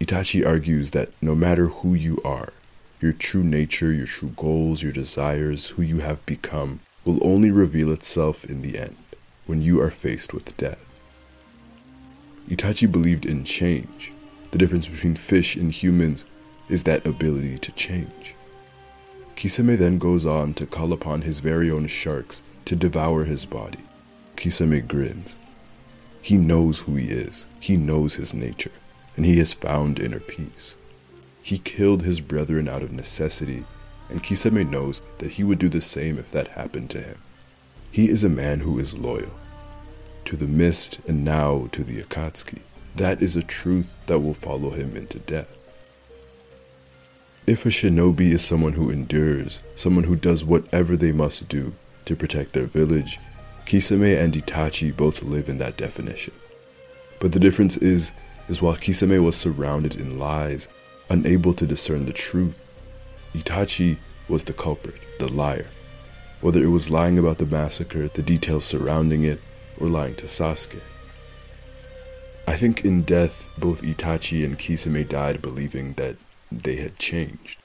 Itachi 0.00 0.46
argues 0.46 0.92
that 0.92 1.10
no 1.20 1.34
matter 1.34 1.66
who 1.66 1.94
you 1.94 2.20
are, 2.24 2.52
your 3.00 3.12
true 3.12 3.44
nature, 3.44 3.92
your 3.92 4.06
true 4.06 4.32
goals, 4.36 4.82
your 4.82 4.92
desires, 4.92 5.70
who 5.70 5.82
you 5.82 5.98
have 6.00 6.24
become, 6.24 6.80
will 7.04 7.18
only 7.26 7.50
reveal 7.50 7.92
itself 7.92 8.44
in 8.44 8.62
the 8.62 8.78
end, 8.78 8.96
when 9.46 9.60
you 9.60 9.80
are 9.80 9.90
faced 9.90 10.32
with 10.32 10.56
death. 10.56 10.87
Itachi 12.48 12.90
believed 12.90 13.26
in 13.26 13.44
change. 13.44 14.12
The 14.50 14.58
difference 14.58 14.88
between 14.88 15.16
fish 15.16 15.56
and 15.56 15.70
humans 15.70 16.24
is 16.68 16.82
that 16.84 17.06
ability 17.06 17.58
to 17.58 17.72
change. 17.72 18.34
Kisame 19.36 19.76
then 19.76 19.98
goes 19.98 20.24
on 20.24 20.54
to 20.54 20.66
call 20.66 20.92
upon 20.92 21.22
his 21.22 21.40
very 21.40 21.70
own 21.70 21.86
sharks 21.86 22.42
to 22.64 22.74
devour 22.74 23.24
his 23.24 23.44
body. 23.44 23.78
Kisame 24.36 24.86
grins. 24.86 25.36
He 26.22 26.36
knows 26.36 26.80
who 26.80 26.96
he 26.96 27.08
is, 27.08 27.46
he 27.60 27.76
knows 27.76 28.14
his 28.14 28.34
nature, 28.34 28.72
and 29.16 29.24
he 29.24 29.38
has 29.38 29.52
found 29.54 30.00
inner 30.00 30.20
peace. 30.20 30.76
He 31.42 31.58
killed 31.58 32.02
his 32.02 32.20
brethren 32.20 32.68
out 32.68 32.82
of 32.82 32.92
necessity, 32.92 33.64
and 34.08 34.22
Kisame 34.22 34.68
knows 34.68 35.02
that 35.18 35.32
he 35.32 35.44
would 35.44 35.58
do 35.58 35.68
the 35.68 35.80
same 35.80 36.18
if 36.18 36.30
that 36.32 36.48
happened 36.48 36.90
to 36.90 37.00
him. 37.00 37.18
He 37.90 38.08
is 38.08 38.24
a 38.24 38.28
man 38.28 38.60
who 38.60 38.78
is 38.78 38.98
loyal. 38.98 39.30
To 40.28 40.36
the 40.36 40.46
mist 40.46 41.00
and 41.08 41.24
now 41.24 41.68
to 41.72 41.82
the 41.82 42.02
Akatsuki. 42.02 42.58
That 42.96 43.22
is 43.22 43.34
a 43.34 43.42
truth 43.42 43.94
that 44.08 44.18
will 44.18 44.34
follow 44.34 44.68
him 44.68 44.94
into 44.94 45.18
death. 45.20 45.48
If 47.46 47.64
a 47.64 47.70
shinobi 47.70 48.32
is 48.32 48.44
someone 48.44 48.74
who 48.74 48.90
endures, 48.90 49.62
someone 49.74 50.04
who 50.04 50.16
does 50.16 50.44
whatever 50.44 50.98
they 50.98 51.12
must 51.12 51.48
do 51.48 51.72
to 52.04 52.14
protect 52.14 52.52
their 52.52 52.66
village, 52.66 53.18
Kisame 53.64 54.22
and 54.22 54.34
Itachi 54.34 54.94
both 54.94 55.22
live 55.22 55.48
in 55.48 55.56
that 55.58 55.78
definition. 55.78 56.34
But 57.20 57.32
the 57.32 57.40
difference 57.40 57.78
is, 57.78 58.12
is 58.48 58.60
while 58.60 58.76
Kisame 58.76 59.24
was 59.24 59.34
surrounded 59.34 59.96
in 59.96 60.18
lies, 60.18 60.68
unable 61.08 61.54
to 61.54 61.66
discern 61.66 62.04
the 62.04 62.12
truth, 62.12 62.60
Itachi 63.32 63.96
was 64.28 64.44
the 64.44 64.52
culprit, 64.52 65.00
the 65.18 65.28
liar. 65.32 65.68
Whether 66.42 66.62
it 66.62 66.68
was 66.68 66.90
lying 66.90 67.16
about 67.16 67.38
the 67.38 67.46
massacre, 67.46 68.08
the 68.08 68.20
details 68.20 68.66
surrounding 68.66 69.22
it, 69.24 69.40
or 69.78 69.88
lying 69.88 70.14
to 70.16 70.26
Sasuke. 70.26 70.80
I 72.46 72.56
think 72.56 72.84
in 72.84 73.02
death, 73.02 73.50
both 73.58 73.82
Itachi 73.82 74.44
and 74.44 74.58
Kisame 74.58 75.06
died 75.06 75.42
believing 75.42 75.92
that 75.94 76.16
they 76.50 76.76
had 76.76 76.98
changed. 76.98 77.58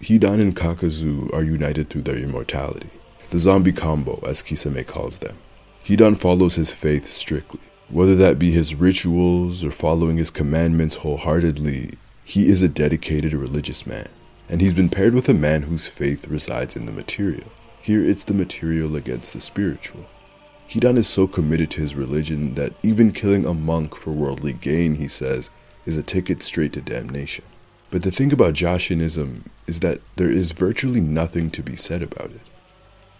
Hidan 0.00 0.40
and 0.40 0.54
Kakuzu 0.54 1.32
are 1.32 1.42
united 1.42 1.88
through 1.88 2.02
their 2.02 2.18
immortality, 2.18 2.90
the 3.30 3.38
zombie 3.38 3.72
combo, 3.72 4.20
as 4.24 4.42
Kisame 4.42 4.86
calls 4.86 5.18
them. 5.18 5.36
Hidan 5.84 6.16
follows 6.16 6.54
his 6.54 6.70
faith 6.70 7.08
strictly. 7.08 7.60
Whether 7.88 8.14
that 8.16 8.38
be 8.38 8.50
his 8.50 8.74
rituals 8.74 9.64
or 9.64 9.70
following 9.70 10.16
his 10.16 10.30
commandments 10.30 10.96
wholeheartedly, 10.96 11.92
he 12.24 12.48
is 12.48 12.62
a 12.62 12.68
dedicated 12.68 13.32
religious 13.32 13.86
man, 13.86 14.08
and 14.48 14.60
he's 14.60 14.74
been 14.74 14.88
paired 14.88 15.14
with 15.14 15.28
a 15.28 15.34
man 15.34 15.62
whose 15.62 15.86
faith 15.86 16.28
resides 16.28 16.76
in 16.76 16.86
the 16.86 16.92
material. 16.92 17.50
Here 17.86 18.04
it's 18.04 18.24
the 18.24 18.34
material 18.34 18.96
against 18.96 19.32
the 19.32 19.40
spiritual. 19.40 20.06
Hidan 20.68 20.98
is 20.98 21.06
so 21.06 21.28
committed 21.28 21.70
to 21.70 21.80
his 21.80 21.94
religion 21.94 22.56
that 22.56 22.72
even 22.82 23.12
killing 23.12 23.46
a 23.46 23.54
monk 23.54 23.94
for 23.94 24.10
worldly 24.10 24.54
gain, 24.54 24.96
he 24.96 25.06
says, 25.06 25.52
is 25.84 25.96
a 25.96 26.02
ticket 26.02 26.42
straight 26.42 26.72
to 26.72 26.80
damnation. 26.80 27.44
But 27.92 28.02
the 28.02 28.10
thing 28.10 28.32
about 28.32 28.54
Jashinism 28.54 29.42
is 29.68 29.78
that 29.78 30.00
there 30.16 30.28
is 30.28 30.50
virtually 30.50 31.00
nothing 31.00 31.48
to 31.52 31.62
be 31.62 31.76
said 31.76 32.02
about 32.02 32.32
it. 32.32 32.50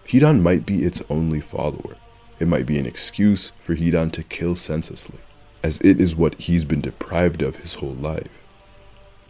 Hidan 0.08 0.42
might 0.42 0.66
be 0.66 0.82
its 0.82 1.00
only 1.08 1.40
follower. 1.40 1.94
It 2.40 2.48
might 2.48 2.66
be 2.66 2.76
an 2.76 2.86
excuse 2.86 3.50
for 3.60 3.76
Hidan 3.76 4.10
to 4.10 4.24
kill 4.24 4.56
senselessly, 4.56 5.20
as 5.62 5.80
it 5.82 6.00
is 6.00 6.16
what 6.16 6.40
he's 6.40 6.64
been 6.64 6.80
deprived 6.80 7.40
of 7.40 7.54
his 7.58 7.74
whole 7.74 7.94
life. 7.94 8.44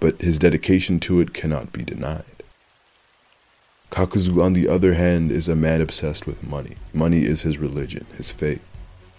But 0.00 0.18
his 0.22 0.38
dedication 0.38 0.98
to 1.00 1.20
it 1.20 1.34
cannot 1.34 1.74
be 1.74 1.84
denied. 1.84 2.35
Kakuzu, 3.96 4.42
on 4.44 4.52
the 4.52 4.68
other 4.68 4.92
hand, 4.92 5.32
is 5.32 5.48
a 5.48 5.56
man 5.56 5.80
obsessed 5.80 6.26
with 6.26 6.46
money. 6.46 6.76
Money 6.92 7.24
is 7.24 7.40
his 7.40 7.56
religion, 7.56 8.04
his 8.18 8.30
faith. 8.30 8.60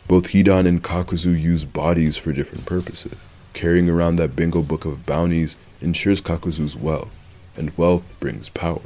Both 0.07 0.27
Hidan 0.27 0.67
and 0.67 0.83
Kakuzu 0.83 1.31
use 1.31 1.65
bodies 1.65 2.15
for 2.15 2.31
different 2.31 2.67
purposes. 2.67 3.15
Carrying 3.53 3.89
around 3.89 4.17
that 4.17 4.35
bingo 4.35 4.61
book 4.61 4.85
of 4.85 5.03
bounties 5.03 5.57
ensures 5.81 6.21
Kakuzu's 6.21 6.77
wealth, 6.77 7.09
and 7.55 7.75
wealth 7.75 8.05
brings 8.19 8.49
power. 8.49 8.83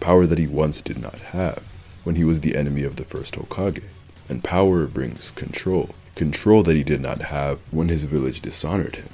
Power 0.00 0.26
that 0.26 0.40
he 0.40 0.48
once 0.48 0.82
did 0.82 1.00
not 1.00 1.20
have 1.30 1.62
when 2.02 2.16
he 2.16 2.24
was 2.24 2.40
the 2.40 2.56
enemy 2.56 2.82
of 2.82 2.96
the 2.96 3.04
first 3.04 3.36
Hokage. 3.36 3.84
And 4.28 4.42
power 4.42 4.86
brings 4.86 5.30
control. 5.30 5.90
Control 6.16 6.64
that 6.64 6.74
he 6.74 6.82
did 6.82 7.00
not 7.00 7.20
have 7.20 7.60
when 7.70 7.90
his 7.90 8.02
village 8.02 8.40
dishonored 8.40 8.96
him. 8.96 9.08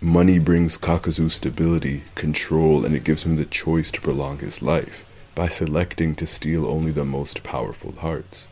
Money 0.00 0.40
brings 0.40 0.76
Kakuzu 0.76 1.30
stability, 1.30 2.02
control, 2.16 2.84
and 2.84 2.96
it 2.96 3.04
gives 3.04 3.24
him 3.24 3.36
the 3.36 3.44
choice 3.44 3.92
to 3.92 4.00
prolong 4.00 4.40
his 4.40 4.60
life 4.60 5.06
by 5.34 5.48
selecting 5.48 6.14
to 6.14 6.26
steal 6.26 6.66
only 6.66 6.90
the 6.90 7.04
most 7.04 7.42
powerful 7.42 7.92
hearts. 7.92 8.46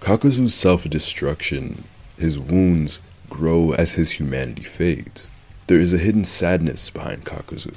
Kakuzu's 0.00 0.54
self-destruction, 0.54 1.84
his 2.18 2.38
wounds, 2.38 3.00
grow 3.28 3.72
as 3.72 3.94
his 3.94 4.12
humanity 4.12 4.62
fades. 4.62 5.28
There 5.66 5.80
is 5.80 5.92
a 5.92 5.98
hidden 5.98 6.24
sadness 6.24 6.90
behind 6.90 7.24
Kakuzu. 7.24 7.74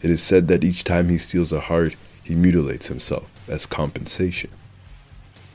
It 0.00 0.10
is 0.10 0.22
said 0.22 0.48
that 0.48 0.64
each 0.64 0.84
time 0.84 1.08
he 1.08 1.18
steals 1.18 1.52
a 1.52 1.60
heart, 1.60 1.96
he 2.22 2.36
mutilates 2.36 2.88
himself 2.88 3.30
as 3.48 3.66
compensation, 3.66 4.50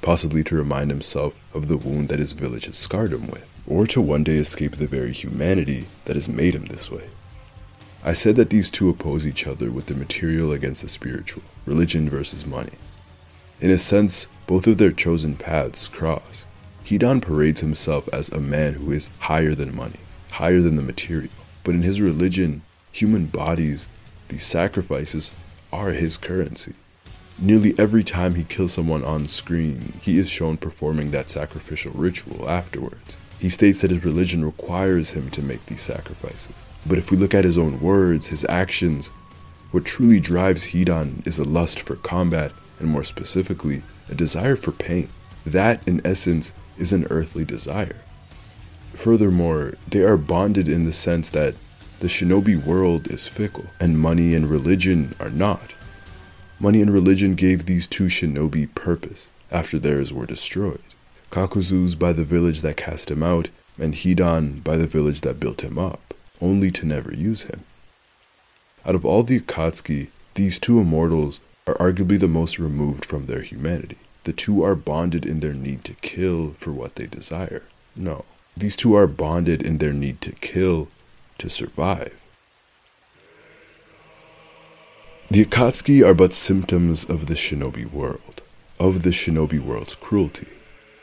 possibly 0.02 0.44
to 0.44 0.56
remind 0.56 0.92
himself 0.92 1.40
of 1.54 1.68
the 1.68 1.78
wound 1.78 2.10
that 2.10 2.20
his 2.20 2.34
village 2.34 2.66
has 2.66 2.78
scarred 2.78 3.14
him 3.14 3.28
with, 3.28 3.46
or 3.66 3.88
to 3.88 4.02
one 4.02 4.24
day 4.24 4.38
escape 4.38 4.76
the 4.76 4.88
very 4.88 5.14
humanity 5.14 5.88
that 6.06 6.16
has 6.16 6.28
made 6.28 6.56
him 6.56 6.66
this 6.66 6.92
way. 6.92 7.10
I 8.06 8.12
said 8.12 8.36
that 8.36 8.50
these 8.50 8.70
two 8.70 8.90
oppose 8.90 9.26
each 9.26 9.48
other 9.48 9.72
with 9.72 9.86
the 9.86 9.96
material 9.96 10.52
against 10.52 10.82
the 10.82 10.90
spiritual, 10.90 11.42
religion 11.66 12.10
versus 12.10 12.46
money. 12.46 12.74
In 13.62 13.72
a 13.72 13.78
sense, 13.78 14.28
both 14.46 14.68
of 14.68 14.78
their 14.78 14.92
chosen 14.92 15.36
paths 15.36 15.88
cross. 15.88 16.46
Hidan 16.84 17.22
parades 17.22 17.62
himself 17.62 18.10
as 18.12 18.28
a 18.28 18.42
man 18.42 18.74
who 18.74 18.92
is 18.92 19.10
higher 19.20 19.56
than 19.56 19.74
money, 19.74 20.02
higher 20.32 20.60
than 20.60 20.76
the 20.76 20.82
material. 20.82 21.32
But 21.64 21.76
in 21.76 21.82
his 21.82 22.02
religion, 22.02 22.62
human 22.92 23.28
bodies, 23.28 23.88
these 24.28 24.44
sacrifices, 24.44 25.34
are 25.72 25.92
his 25.92 26.18
currency. 26.18 26.74
Nearly 27.40 27.74
every 27.78 28.04
time 28.04 28.36
he 28.36 28.44
kills 28.44 28.74
someone 28.74 29.06
on 29.06 29.30
screen, 29.30 29.94
he 30.02 30.20
is 30.20 30.30
shown 30.30 30.58
performing 30.58 31.12
that 31.12 31.30
sacrificial 31.30 31.94
ritual 31.94 32.50
afterwards. 32.50 33.18
He 33.40 33.48
states 33.48 33.80
that 33.80 33.92
his 33.92 34.04
religion 34.04 34.44
requires 34.44 35.12
him 35.12 35.32
to 35.32 35.42
make 35.42 35.66
these 35.68 35.82
sacrifices. 35.82 36.66
But 36.86 36.98
if 36.98 37.12
we 37.12 37.18
look 37.18 37.34
at 37.34 37.46
his 37.46 37.58
own 37.58 37.80
words, 37.80 38.28
his 38.28 38.46
actions, 38.50 39.10
what 39.72 39.86
truly 39.86 40.20
drives 40.20 40.68
Hidan 40.68 41.26
is 41.26 41.40
a 41.40 41.44
lust 41.44 41.80
for 41.80 41.96
combat, 41.96 42.52
and 42.80 42.90
more 42.90 43.04
specifically, 43.04 43.84
a 44.10 44.16
desire 44.16 44.56
for 44.56 44.72
pain. 44.72 45.10
That, 45.46 45.86
in 45.88 46.02
essence, 46.06 46.54
is 46.78 46.92
an 46.92 47.08
earthly 47.10 47.46
desire. 47.46 48.02
Furthermore, 48.92 49.76
they 49.88 50.04
are 50.04 50.18
bonded 50.18 50.68
in 50.68 50.86
the 50.86 50.94
sense 50.94 51.30
that 51.30 51.56
the 52.02 52.08
shinobi 52.08 52.62
world 52.62 53.08
is 53.08 53.28
fickle, 53.28 53.66
and 53.80 53.98
money 53.98 54.36
and 54.36 54.50
religion 54.50 55.16
are 55.20 55.30
not. 55.30 55.74
Money 56.60 56.82
and 56.82 56.92
religion 56.92 57.34
gave 57.34 57.66
these 57.66 57.88
two 57.88 58.06
shinobi 58.06 58.74
purpose 58.76 59.32
after 59.52 59.80
theirs 59.80 60.14
were 60.14 60.26
destroyed. 60.26 60.82
Kakuzu's 61.32 61.96
by 61.96 62.14
the 62.14 62.24
village 62.24 62.62
that 62.62 62.78
cast 62.78 63.10
him 63.10 63.24
out, 63.24 63.50
and 63.80 63.96
Hidan 63.96 64.64
by 64.64 64.78
the 64.78 64.86
village 64.86 65.22
that 65.22 65.40
built 65.40 65.62
him 65.62 65.80
up 65.80 66.00
only 66.44 66.70
to 66.72 66.86
never 66.86 67.14
use 67.14 67.44
him. 67.44 67.64
Out 68.86 68.96
of 68.96 69.06
all 69.06 69.24
the 69.24 69.40
Akatsuki, 69.40 70.10
these 70.36 70.60
two 70.60 70.80
immortals 70.80 71.40
are 71.66 71.76
arguably 71.76 72.20
the 72.20 72.28
most 72.28 72.60
removed 72.60 73.06
from 73.06 73.26
their 73.26 73.42
humanity. 73.42 73.98
The 74.26 74.34
two 74.34 74.64
are 74.64 74.76
bonded 74.76 75.26
in 75.26 75.40
their 75.40 75.54
need 75.54 75.84
to 75.86 75.94
kill 75.96 76.50
for 76.52 76.72
what 76.72 76.96
they 76.96 77.08
desire. 77.08 77.64
No, 77.96 78.26
these 78.58 78.76
two 78.76 78.94
are 78.96 79.08
bonded 79.08 79.62
in 79.62 79.78
their 79.78 79.94
need 79.94 80.20
to 80.22 80.34
kill 80.34 80.90
to 81.38 81.50
survive. 81.50 82.24
The 85.32 85.46
Akatsuki 85.46 86.06
are 86.06 86.14
but 86.14 86.34
symptoms 86.34 87.06
of 87.06 87.28
the 87.28 87.34
shinobi 87.36 87.90
world, 87.90 88.42
of 88.80 89.04
the 89.04 89.10
shinobi 89.10 89.60
world's 89.60 89.96
cruelty. 89.96 90.50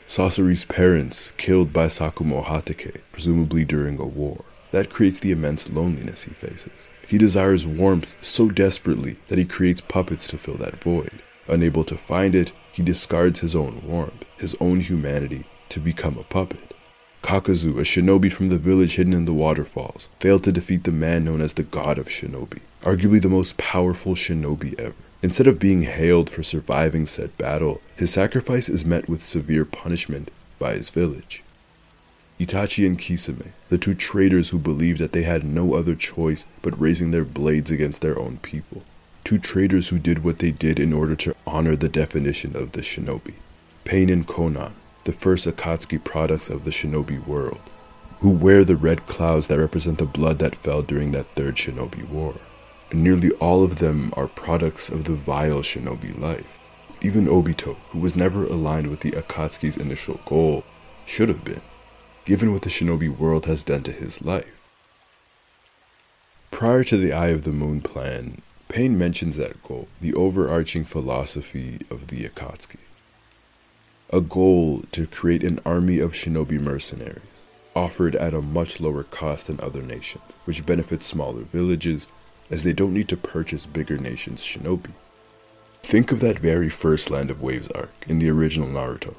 Sasori's 0.07 0.65
parents 0.65 1.31
killed 1.37 1.73
by 1.73 1.87
Sakumo 1.87 2.43
Hatake, 2.43 3.01
presumably 3.11 3.63
during 3.63 3.99
a 3.99 4.05
war. 4.05 4.45
That 4.71 4.89
creates 4.89 5.19
the 5.19 5.31
immense 5.31 5.69
loneliness 5.69 6.23
he 6.23 6.31
faces. 6.31 6.89
He 7.07 7.17
desires 7.17 7.67
warmth 7.67 8.15
so 8.21 8.49
desperately 8.49 9.17
that 9.27 9.37
he 9.37 9.45
creates 9.45 9.81
puppets 9.81 10.27
to 10.29 10.37
fill 10.37 10.55
that 10.55 10.81
void. 10.81 11.21
Unable 11.47 11.83
to 11.83 11.97
find 11.97 12.33
it, 12.33 12.53
he 12.71 12.81
discards 12.81 13.41
his 13.41 13.55
own 13.55 13.81
warmth, 13.85 14.25
his 14.37 14.55
own 14.61 14.79
humanity, 14.79 15.45
to 15.69 15.79
become 15.79 16.17
a 16.17 16.23
puppet. 16.23 16.73
Kakuzu, 17.21 17.77
a 17.77 17.83
shinobi 17.83 18.31
from 18.31 18.47
the 18.47 18.57
village 18.57 18.95
hidden 18.95 19.13
in 19.13 19.25
the 19.25 19.33
waterfalls, 19.33 20.09
failed 20.19 20.43
to 20.45 20.51
defeat 20.51 20.85
the 20.85 20.91
man 20.91 21.25
known 21.25 21.41
as 21.41 21.53
the 21.53 21.63
God 21.63 21.97
of 21.97 22.07
Shinobi, 22.07 22.59
arguably 22.81 23.21
the 23.21 23.29
most 23.29 23.57
powerful 23.57 24.15
shinobi 24.15 24.79
ever. 24.79 24.95
Instead 25.21 25.45
of 25.45 25.59
being 25.59 25.83
hailed 25.83 26.29
for 26.29 26.41
surviving 26.41 27.05
said 27.05 27.37
battle, 27.37 27.79
his 27.95 28.11
sacrifice 28.11 28.69
is 28.69 28.83
met 28.85 29.07
with 29.07 29.23
severe 29.23 29.65
punishment 29.65 30.31
by 30.57 30.73
his 30.73 30.89
village. 30.89 31.43
Itachi 32.41 32.87
and 32.87 32.97
Kisame, 32.97 33.51
the 33.69 33.77
two 33.77 33.93
traitors 33.93 34.49
who 34.49 34.57
believed 34.57 34.97
that 34.99 35.11
they 35.11 35.21
had 35.21 35.43
no 35.43 35.75
other 35.75 35.93
choice 35.93 36.45
but 36.63 36.79
raising 36.81 37.11
their 37.11 37.23
blades 37.23 37.69
against 37.69 38.01
their 38.01 38.17
own 38.17 38.37
people. 38.37 38.81
Two 39.23 39.37
traitors 39.37 39.89
who 39.89 39.99
did 39.99 40.23
what 40.23 40.39
they 40.39 40.49
did 40.49 40.79
in 40.79 40.91
order 40.91 41.15
to 41.17 41.35
honor 41.45 41.75
the 41.75 41.87
definition 41.87 42.57
of 42.57 42.71
the 42.71 42.81
shinobi. 42.81 43.35
Pain 43.83 44.09
and 44.09 44.27
Konan, 44.27 44.71
the 45.03 45.11
first 45.11 45.45
Akatsuki 45.45 46.03
products 46.03 46.49
of 46.49 46.63
the 46.63 46.71
shinobi 46.71 47.23
world, 47.27 47.61
who 48.21 48.31
wear 48.31 48.63
the 48.63 48.75
red 48.75 49.05
clouds 49.05 49.47
that 49.47 49.59
represent 49.59 49.99
the 49.99 50.05
blood 50.05 50.39
that 50.39 50.55
fell 50.55 50.81
during 50.81 51.11
that 51.11 51.27
third 51.35 51.57
shinobi 51.57 52.09
war. 52.09 52.33
And 52.89 53.03
nearly 53.03 53.29
all 53.33 53.63
of 53.63 53.75
them 53.75 54.11
are 54.17 54.27
products 54.27 54.89
of 54.89 55.03
the 55.03 55.13
vile 55.13 55.61
shinobi 55.61 56.19
life. 56.19 56.57
Even 57.03 57.27
Obito, 57.27 57.75
who 57.91 57.99
was 57.99 58.15
never 58.15 58.45
aligned 58.45 58.87
with 58.87 59.01
the 59.01 59.11
Akatsuki's 59.11 59.77
initial 59.77 60.19
goal, 60.25 60.63
should 61.05 61.29
have 61.29 61.45
been 61.45 61.61
given 62.25 62.51
what 62.51 62.61
the 62.61 62.69
shinobi 62.69 63.09
world 63.09 63.45
has 63.45 63.63
done 63.63 63.83
to 63.83 63.91
his 63.91 64.21
life. 64.21 64.69
Prior 66.49 66.83
to 66.83 66.97
the 66.97 67.13
Eye 67.13 67.29
of 67.29 67.43
the 67.43 67.51
Moon 67.51 67.81
plan, 67.81 68.41
Pain 68.71 68.97
mentions 68.97 69.35
that 69.35 69.61
goal, 69.63 69.89
the 69.99 70.13
overarching 70.13 70.85
philosophy 70.85 71.79
of 71.89 72.07
the 72.07 72.23
Akatsuki. 72.23 72.77
A 74.11 74.21
goal 74.21 74.83
to 74.93 75.07
create 75.07 75.43
an 75.43 75.59
army 75.65 75.99
of 75.99 76.13
shinobi 76.13 76.57
mercenaries, 76.57 77.47
offered 77.75 78.15
at 78.15 78.33
a 78.33 78.41
much 78.41 78.79
lower 78.79 79.03
cost 79.03 79.47
than 79.47 79.59
other 79.59 79.81
nations, 79.81 80.37
which 80.45 80.65
benefits 80.65 81.05
smaller 81.05 81.41
villages 81.41 82.07
as 82.49 82.63
they 82.63 82.71
don't 82.71 82.93
need 82.93 83.09
to 83.09 83.17
purchase 83.17 83.65
bigger 83.65 83.97
nations' 83.97 84.41
shinobi. 84.41 84.91
Think 85.83 86.13
of 86.13 86.21
that 86.21 86.39
very 86.39 86.69
first 86.69 87.09
Land 87.09 87.29
of 87.29 87.41
Waves 87.41 87.67
arc 87.75 88.05
in 88.07 88.19
the 88.19 88.29
original 88.29 88.69
Naruto, 88.69 89.15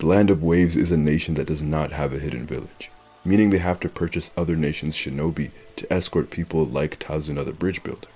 the 0.00 0.06
Land 0.06 0.30
of 0.30 0.42
Waves 0.42 0.78
is 0.78 0.90
a 0.90 0.96
nation 0.96 1.34
that 1.34 1.46
does 1.46 1.62
not 1.62 1.92
have 1.92 2.14
a 2.14 2.18
hidden 2.18 2.46
village, 2.46 2.90
meaning 3.22 3.50
they 3.50 3.58
have 3.58 3.78
to 3.80 3.88
purchase 3.90 4.30
other 4.34 4.56
nations' 4.56 4.96
shinobi 4.96 5.50
to 5.76 5.92
escort 5.92 6.30
people 6.30 6.64
like 6.64 6.98
Tazuna 6.98 7.44
the 7.44 7.52
bridge 7.52 7.82
builder. 7.82 8.08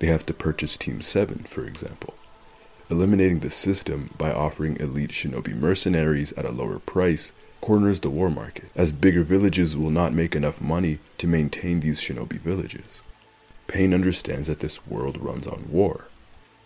They 0.00 0.08
have 0.08 0.26
to 0.26 0.34
purchase 0.34 0.76
Team 0.76 1.02
7, 1.02 1.44
for 1.44 1.64
example. 1.64 2.14
Eliminating 2.90 3.38
the 3.38 3.50
system 3.50 4.10
by 4.18 4.32
offering 4.32 4.76
elite 4.78 5.12
shinobi 5.12 5.54
mercenaries 5.54 6.32
at 6.32 6.44
a 6.44 6.50
lower 6.50 6.80
price 6.80 7.32
corners 7.60 8.00
the 8.00 8.10
war 8.10 8.28
market, 8.28 8.68
as 8.74 8.90
bigger 8.90 9.22
villages 9.22 9.76
will 9.76 9.90
not 9.90 10.12
make 10.12 10.34
enough 10.34 10.60
money 10.60 10.98
to 11.18 11.28
maintain 11.28 11.78
these 11.78 12.00
shinobi 12.00 12.40
villages. 12.40 13.02
Pain 13.68 13.94
understands 13.94 14.48
that 14.48 14.58
this 14.58 14.84
world 14.84 15.16
runs 15.18 15.46
on 15.46 15.68
war. 15.70 16.08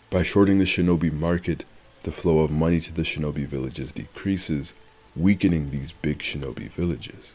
By 0.08 0.22
shorting 0.22 0.56
the 0.56 0.64
shinobi 0.64 1.12
market, 1.12 1.66
the 2.04 2.12
flow 2.12 2.40
of 2.40 2.50
money 2.50 2.80
to 2.80 2.92
the 2.92 3.02
shinobi 3.02 3.46
villages 3.46 3.92
decreases, 3.92 4.74
weakening 5.16 5.70
these 5.70 5.92
big 5.92 6.20
shinobi 6.20 6.68
villages. 6.70 7.34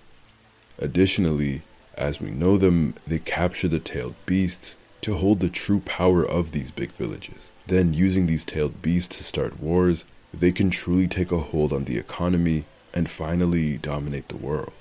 Additionally, 0.78 1.64
as 1.96 2.22
we 2.22 2.32
know 2.32 2.58
them, 2.58 2.96
they 3.06 3.20
capture 3.20 3.68
the 3.68 3.80
tailed 3.80 4.16
beasts 4.26 4.76
to 5.02 5.16
hold 5.16 5.40
the 5.40 5.50
true 5.50 5.80
power 5.82 6.24
of 6.24 6.52
these 6.52 6.72
big 6.72 6.92
villages. 6.92 7.52
Then, 7.68 7.94
using 7.94 8.26
these 8.26 8.46
tailed 8.46 8.82
beasts 8.82 9.18
to 9.18 9.24
start 9.24 9.60
wars, 9.60 10.06
they 10.34 10.52
can 10.52 10.70
truly 10.70 11.08
take 11.08 11.32
a 11.32 11.40
hold 11.40 11.74
on 11.74 11.86
the 11.86 11.98
economy 11.98 12.66
and 12.94 13.10
finally 13.10 13.78
dominate 13.78 14.28
the 14.30 14.38
world, 14.38 14.74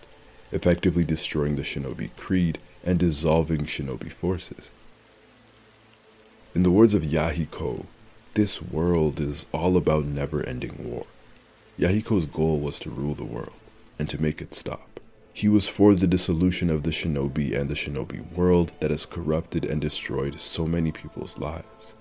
effectively 0.53 1.05
destroying 1.05 1.57
the 1.57 1.63
shinobi 1.63 2.15
creed 2.17 2.59
and 2.85 2.99
dissolving 2.99 3.65
shinobi 3.65 4.13
forces. 4.13 4.71
In 6.55 6.63
the 6.63 6.71
words 6.71 6.95
of 6.95 7.03
Yahiko, 7.03 7.87
this 8.35 8.63
world 8.63 9.21
is 9.21 9.47
all 9.53 9.77
about 9.77 10.05
never 10.05 10.43
ending 10.43 10.77
war. 10.79 11.07
Yahiko's 11.79 12.27
goal 12.27 12.59
was 12.61 12.79
to 12.81 12.91
rule 12.91 13.15
the 13.15 13.25
world 13.25 13.53
and 13.99 14.09
to 14.09 14.21
make 14.21 14.41
it 14.41 14.55
stop. 14.55 15.01
He 15.33 15.49
was 15.49 15.69
for 15.69 15.95
the 15.95 16.07
dissolution 16.07 16.71
of 16.71 16.83
the 16.83 16.91
shinobi 16.91 17.57
and 17.57 17.71
the 17.71 17.75
shinobi 17.75 18.33
world 18.33 18.73
that 18.81 18.91
has 18.91 19.07
corrupted 19.07 19.65
and 19.65 19.81
destroyed 19.81 20.41
so 20.41 20.67
many 20.67 20.91
people's 20.91 21.39
lives. 21.39 21.95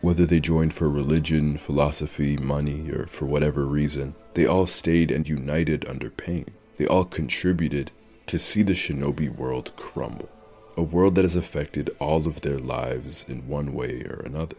Whether 0.00 0.26
they 0.26 0.38
joined 0.38 0.74
for 0.74 0.88
religion, 0.88 1.56
philosophy, 1.56 2.36
money, 2.36 2.90
or 2.90 3.06
for 3.06 3.26
whatever 3.26 3.64
reason, 3.64 4.14
they 4.34 4.46
all 4.46 4.66
stayed 4.66 5.10
and 5.10 5.28
united 5.28 5.88
under 5.88 6.10
pain. 6.10 6.46
They 6.76 6.86
all 6.86 7.04
contributed 7.04 7.90
to 8.26 8.38
see 8.38 8.62
the 8.62 8.74
shinobi 8.74 9.34
world 9.34 9.72
crumble 9.76 10.28
a 10.76 10.82
world 10.82 11.14
that 11.14 11.24
has 11.24 11.36
affected 11.36 11.94
all 11.98 12.26
of 12.26 12.40
their 12.40 12.58
lives 12.58 13.24
in 13.28 13.48
one 13.48 13.72
way 13.72 14.02
or 14.02 14.22
another. 14.24 14.56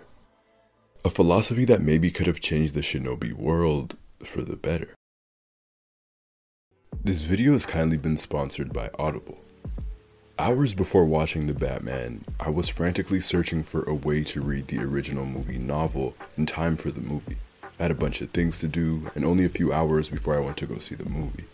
A 1.03 1.09
philosophy 1.09 1.65
that 1.65 1.81
maybe 1.81 2.09
could 2.09 2.27
have 2.27 2.39
changed 2.39 2.73
the 2.73 2.81
shinobi 2.81 3.33
world 3.33 3.97
for 4.23 4.41
the 4.41 4.55
better. 4.55 4.95
This 7.03 7.21
video 7.21 7.51
has 7.51 7.65
kindly 7.65 7.97
been 7.97 8.17
sponsored 8.17 8.73
by 8.73 8.89
Audible. 8.97 9.37
Hours 10.39 10.73
before 10.73 11.05
watching 11.05 11.47
The 11.47 11.53
Batman, 11.53 12.25
I 12.39 12.49
was 12.49 12.69
frantically 12.69 13.21
searching 13.21 13.61
for 13.61 13.83
a 13.83 13.93
way 13.93 14.23
to 14.23 14.41
read 14.41 14.67
the 14.67 14.79
original 14.79 15.25
movie 15.25 15.59
novel 15.59 16.15
in 16.37 16.45
time 16.45 16.77
for 16.77 16.91
the 16.91 17.01
movie. 17.01 17.37
I 17.79 17.83
had 17.83 17.91
a 17.91 17.95
bunch 17.95 18.21
of 18.21 18.31
things 18.31 18.57
to 18.59 18.67
do 18.67 19.11
and 19.15 19.23
only 19.23 19.45
a 19.45 19.49
few 19.49 19.71
hours 19.71 20.09
before 20.09 20.35
I 20.35 20.39
went 20.39 20.57
to 20.57 20.65
go 20.65 20.77
see 20.77 20.95
the 20.95 21.07
movie. 21.07 21.45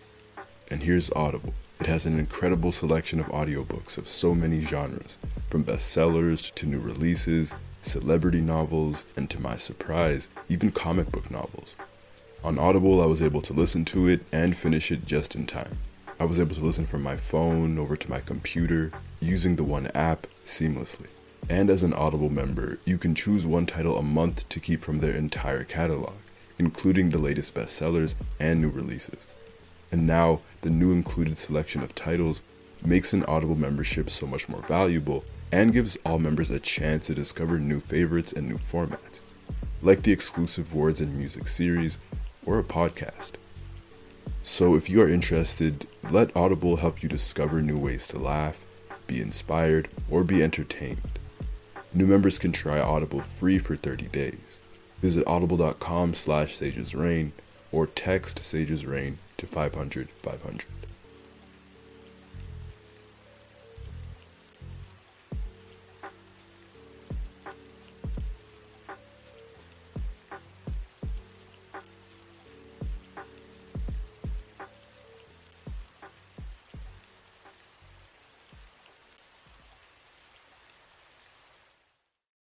And 0.70 0.84
here's 0.84 1.12
Audible. 1.12 1.54
It 1.82 1.88
has 1.88 2.06
an 2.06 2.20
incredible 2.20 2.72
selection 2.72 3.20
of 3.20 3.26
audiobooks 3.30 3.98
of 3.98 4.08
so 4.08 4.36
many 4.36 4.62
genres, 4.62 5.18
from 5.50 5.64
bestsellers 5.64 6.54
to 6.54 6.68
new 6.68 6.78
releases, 6.78 7.56
celebrity 7.82 8.40
novels, 8.40 9.08
and 9.18 9.28
to 9.32 9.42
my 9.42 9.58
surprise, 9.58 10.30
even 10.48 10.72
comic 10.72 11.10
book 11.10 11.32
novels. 11.32 11.76
On 12.44 12.60
Audible, 12.60 13.02
I 13.02 13.08
was 13.08 13.20
able 13.20 13.42
to 13.42 13.54
listen 13.54 13.84
to 13.86 14.06
it 14.06 14.24
and 14.32 14.56
finish 14.56 14.92
it 14.92 15.08
just 15.08 15.34
in 15.34 15.48
time. 15.48 15.80
I 16.20 16.26
was 16.26 16.40
able 16.40 16.54
to 16.54 16.64
listen 16.64 16.86
from 16.86 17.02
my 17.02 17.18
phone 17.18 17.80
over 17.80 17.96
to 17.96 18.10
my 18.12 18.20
computer 18.20 18.92
using 19.20 19.56
the 19.56 19.64
one 19.64 19.88
app 19.96 20.28
seamlessly. 20.46 21.08
And 21.50 21.72
as 21.72 21.82
an 21.82 21.94
Audible 21.94 22.30
member, 22.30 22.78
you 22.86 23.00
can 23.00 23.16
choose 23.16 23.48
one 23.48 23.66
title 23.66 23.98
a 23.98 24.04
month 24.04 24.48
to 24.50 24.60
keep 24.60 24.82
from 24.82 25.00
their 25.00 25.16
entire 25.16 25.64
catalog, 25.64 26.14
including 26.60 27.10
the 27.10 27.18
latest 27.18 27.56
bestsellers 27.56 28.14
and 28.40 28.62
new 28.62 28.70
releases. 28.70 29.26
And 29.92 30.08
now, 30.08 30.40
the 30.62 30.70
new 30.70 30.92
included 30.92 31.38
selection 31.38 31.84
of 31.84 31.94
titles 31.94 32.42
makes 32.84 33.14
an 33.14 33.24
Audible 33.26 33.56
membership 33.56 34.10
so 34.10 34.26
much 34.26 34.48
more 34.48 34.62
valuable 34.62 35.24
and 35.52 35.74
gives 35.74 35.98
all 36.06 36.18
members 36.18 36.50
a 36.50 36.60
chance 36.60 37.08
to 37.08 37.14
discover 37.14 37.60
new 37.60 37.80
favorites 37.80 38.32
and 38.32 38.48
new 38.48 38.56
formats, 38.56 39.22
like 39.82 40.04
the 40.04 40.12
exclusive 40.12 40.74
Words 40.74 41.02
and 41.02 41.18
Music 41.18 41.48
series 41.48 42.00
or 42.46 42.58
a 42.58 42.64
podcast. 42.64 43.34
So, 44.44 44.76
if 44.76 44.90
you 44.90 45.02
are 45.02 45.10
interested, 45.10 45.86
let 46.10 46.36
Audible 46.36 46.78
help 46.78 47.04
you 47.04 47.10
discover 47.10 47.62
new 47.62 47.78
ways 47.78 48.08
to 48.08 48.18
laugh, 48.18 48.66
be 49.06 49.22
inspired, 49.22 49.90
or 50.10 50.24
be 50.24 50.42
entertained. 50.42 51.20
New 51.94 52.08
members 52.08 52.40
can 52.40 52.52
try 52.52 52.80
Audible 52.80 53.22
free 53.22 53.60
for 53.60 53.76
30 53.76 54.08
days. 54.08 54.60
Visit 55.02 55.28
audible.com 55.28 56.14
slash 56.14 56.58
sagesrain 56.58 57.32
or 57.72 57.88
text 57.88 58.40
sagesrain 58.40 59.16
to 59.42 59.48
500 59.48 60.08
500. 60.22 60.66